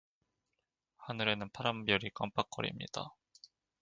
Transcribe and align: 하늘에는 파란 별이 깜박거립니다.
하늘에는 0.97 1.51
파란 1.51 1.85
별이 1.85 2.09
깜박거립니다. 2.15 3.11